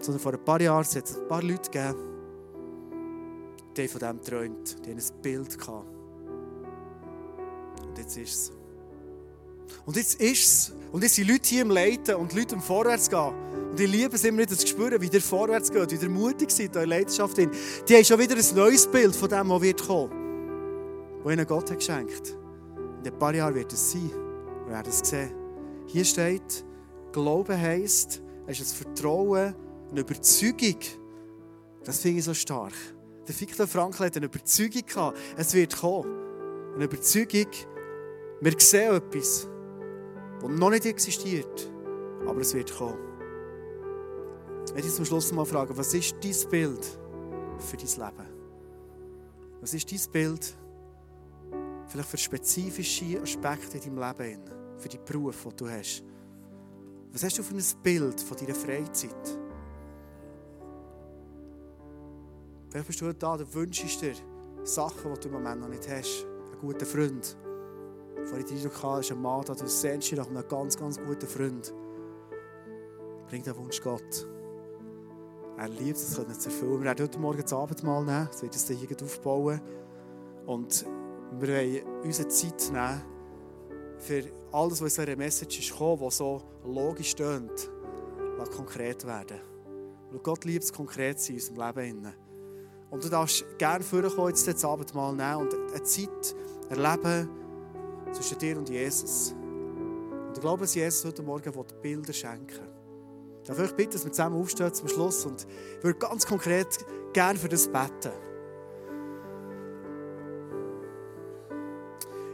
[0.00, 2.12] Sondern vor ein paar Jahren hat es ein paar Leute gegeben,
[3.76, 5.86] die von dem träumt, die haben ein Bild gehabt.
[7.86, 8.52] Und jetzt ist es.
[9.84, 10.72] Und jetzt ist es.
[10.92, 13.32] Und jetzt sind Leute hier im Leiten und Leute im Vorwärts gehen.
[13.70, 16.50] Und ich liebe es immer wieder zu spüren, wie der vorwärts geht, wie der mutig
[16.50, 17.36] sind, in Leidenschaft.
[17.38, 21.20] Die haben schon wieder ein neues Bild von dem, was wird kommen.
[21.22, 22.36] Was ihnen Gott hat geschenkt.
[23.02, 24.10] In ein paar Jahren wird es sein.
[24.66, 25.32] Wir werden es sehen.
[25.86, 26.64] Hier steht,
[27.12, 29.54] Glauben heisst, es ist ein Vertrauen,
[29.90, 30.78] eine Überzeugung.
[31.84, 32.72] Das finde ich so stark.
[33.28, 36.10] Der Victor Frankl hat eine Überzeugung gehabt, es wird kommen.
[36.74, 37.46] Eine Überzeugung,
[38.40, 39.48] wir sehen etwas,
[40.40, 41.70] das noch nicht existiert,
[42.26, 42.98] aber es wird kommen.
[44.66, 46.98] Ich möchte zum Schluss mal fragen, was ist dein Bild
[47.58, 48.28] für dein Leben?
[49.60, 50.56] Was ist dein Bild
[51.86, 54.40] vielleicht für spezifische Aspekte in deinem Leben,
[54.78, 56.02] für die Beruf, den du hast?
[57.12, 59.38] Was hast du für ein Bild von deiner Freizeit?
[62.72, 64.14] Vielleicht bist du da, du wünschst dir
[64.64, 66.24] Sachen, die du im Moment noch nicht hast.
[66.24, 67.36] Einen guten Freund,
[68.24, 70.98] Vorhin den Eindruck hatte, ist ein Mann da, du sehnst dich nach einem ganz, ganz
[70.98, 71.74] guten Freund.
[73.28, 74.26] Bring den Wunsch Gott.
[75.58, 76.78] Er liebt es, das zu erfüllen.
[76.78, 79.60] Wir werden heute Morgen das Abendmahl nehmen, das wird uns hier aufbauen.
[80.46, 80.86] Und
[81.40, 83.02] wir wollen unsere Zeit nehmen,
[83.98, 87.70] für alles, was in dieser Message ist gekommen, was so logisch tönt,
[88.56, 89.40] konkret werden.
[90.10, 92.21] Weil Gott liebt es, konkret zu sein in unserem Leben.
[92.92, 96.36] Und du darfst gerne vorkommen, jetzt das Abendmahl nehmen und eine Zeit
[96.68, 97.28] erleben,
[98.12, 99.34] zwischen dir und Jesus.
[100.28, 101.50] Und ich glaube, dass Jesus heute Morgen
[101.80, 103.44] Bilder schenken will.
[103.46, 105.46] Darf ich bitten, dass wir zusammen aufstehen zum Schluss und
[105.78, 106.66] ich würde ganz konkret
[107.14, 108.12] gerne für das beten.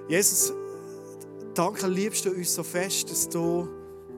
[0.09, 0.53] Jesus,
[1.55, 3.68] danke, liebst du uns so fest, dass du,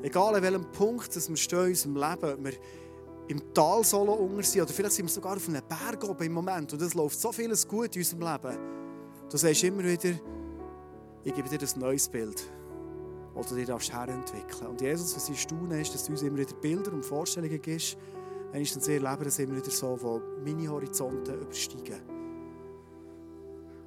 [0.03, 2.53] egal an welchem Punkt dass wir stehen in unserem Leben, wir
[3.31, 6.33] im Tal solo unter sind oder vielleicht sind wir sogar auf einem Berg oben im
[6.33, 8.59] Moment und es läuft so vieles gut in unserem Leben.
[9.31, 10.19] Du sagst immer wieder,
[11.23, 12.43] ich gebe dir ein neues Bild,
[13.37, 14.66] das du dir herentwickeln.
[14.66, 17.97] Und Jesus, was ich staune, ist, dass du uns immer wieder Bilder und Vorstellungen gibst,
[18.51, 22.01] wenn ich dann sehe, lebe das immer wieder so, wo meine Horizonte übersteigen.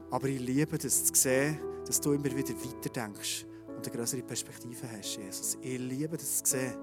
[0.10, 4.90] Aber ich liebe das zu sehen, dass du immer wieder weiterdenkst und eine größere Perspektive
[4.90, 5.58] hast, Jesus.
[5.60, 6.76] Ich liebe das zu sehen.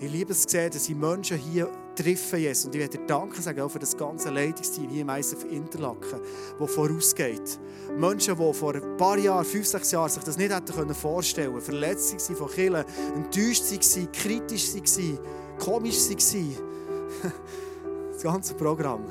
[0.00, 2.66] Ich liebe es zu sehen, dass ich Menschen hier treffen, Jesus.
[2.66, 6.20] Und ich möchte dir Danke sagen auch für das ganze Leitungsteam hier im ISF Interlaken,
[6.58, 7.58] das vorausgeht.
[7.96, 11.62] Menschen, die vor ein paar Jahren, fünf, sechs Jahren, sich das nicht hätten vorstellen können,
[11.62, 15.18] verletzt waren von Killen, enttäuscht waren, kritisch waren,
[15.58, 17.32] komisch waren.
[18.24, 19.04] ganze Programm.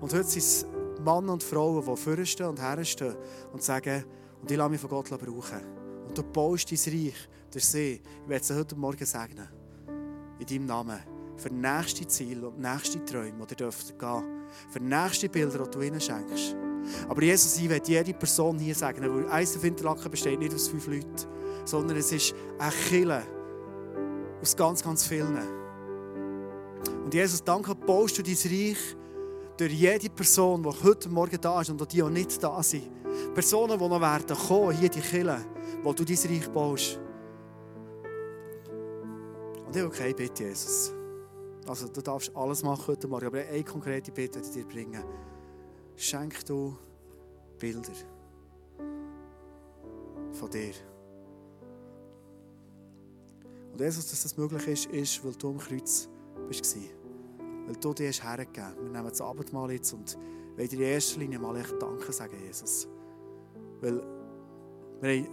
[0.00, 0.66] Und heute sind es
[1.04, 3.16] Männer und Frauen, die vorstehen und herstehen
[3.52, 4.04] und sagen,
[4.40, 5.60] und ich lasse mich von Gott brauchen.
[6.06, 8.00] Und du baust dein Reich durch sie.
[8.22, 9.48] Ich werde sie heute Morgen segnen.
[10.38, 11.13] In deinem Namen.
[11.36, 14.22] Für nächste Ziele und nächste Träume, die ihr dürft gehen.
[14.70, 16.56] Für nächste Bilder, die du ihnen schenkst.
[17.08, 20.86] Aber Jesus, ich werde jede Person hier segnen, weil ISF Interlaken besteht nicht aus fünf
[20.86, 21.14] Leuten,
[21.64, 23.22] sondern es ist ein Killer
[24.40, 25.38] aus ganz, ganz vielen.
[27.04, 28.96] Und Jesus, danke, baust du dein Reich
[29.56, 32.90] durch jede Person, die heute Morgen da ist und die, die nicht da sind.
[33.34, 35.38] Personen, die noch werden kommen, hier die Kille,
[35.82, 37.00] wo du dein Reich baust.
[39.66, 40.92] Und ich habe keine Bitte, Jesus.
[41.66, 45.02] Also, du darfst alles machen heute Morgen, aber eine konkrete Bitte ich dir bringen.
[45.96, 46.76] Schenk du
[47.58, 47.92] Bilder
[50.32, 50.74] von dir.
[53.72, 56.08] Und Jesus, dass das möglich ist, ist, weil du am Kreuz
[56.46, 56.76] warst.
[57.66, 58.76] Weil du dir hergegeben hast.
[58.76, 60.18] Wir nehmen das Abendmahl jetzt und
[60.56, 62.86] wollen dir in erster Linie mal echt Danke sagen, Jesus.
[63.80, 64.02] Weil
[65.00, 65.28] wir haben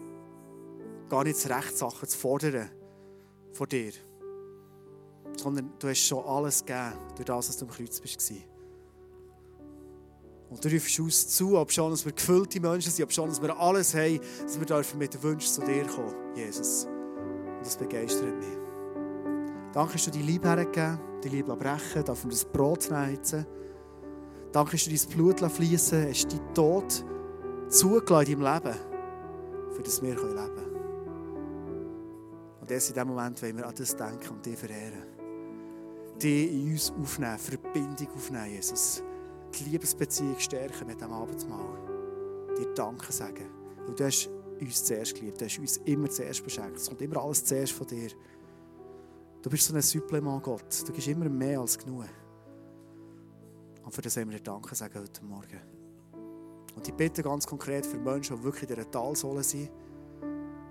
[1.10, 2.70] gar nicht das Recht, Sachen zu fordern
[3.52, 3.91] von dir.
[5.38, 8.34] Sondern du hast schon alles gegeben, durch das, dass du am Kreuz warst.
[10.52, 13.41] Und du rufst uns zu, ob schon, dass wir gefüllte Menschen sind, ob schon, dass
[13.41, 16.86] wir alles haben, dass wir dürfen mit Wünschen zu dir kommen, Jesus.
[16.86, 18.58] Und das begeistert mich.
[19.72, 23.17] Danke, dass du die Liebe hergegeben, die Liebe brechen, darf wir das Brot nehmen.
[24.52, 27.06] Danke, dass du dein Blut fließen hast deinen Tod
[27.70, 28.78] zugelassen in deinem Leben,
[29.72, 30.72] für das wir leben können.
[32.60, 35.11] Und erst in dem Moment wollen wir an das denken und dich verehren.
[36.22, 39.02] Die in uns aufnehmen, Verbindung aufnehmen, Jesus.
[39.56, 41.78] Die Liebesbeziehung stärken mit dem Abendmahl.
[42.58, 43.50] Dir Danke sagen.
[43.88, 44.30] Und du hast
[44.60, 46.78] uns zuerst geliebt, du hast uns immer zuerst beschenkt.
[46.78, 48.10] Es kommt immer alles zuerst von dir.
[49.42, 50.88] Du bist so ein Supplement, Gott.
[50.88, 52.06] Du gibst immer mehr als genug.
[53.84, 55.60] Und für das haben wir dir Danke sagen heute Morgen.
[56.76, 59.72] Und ich bitte ganz konkret für Menschen, die wirklich in dieser Talsohle sind,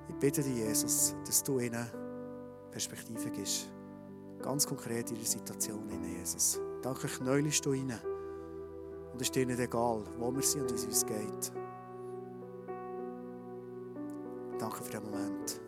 [0.09, 1.87] ich bitte dich, Jesus, dass du ihnen
[2.71, 3.71] Perspektive gibst.
[4.43, 6.59] Ganz konkret in ihrer Situation, Jesus.
[6.83, 7.99] Danke, knäulst du ihnen.
[9.13, 11.53] Und es ist dir nicht egal, wo wir sind und wie es uns geht.
[14.59, 15.61] Danke für den Moment.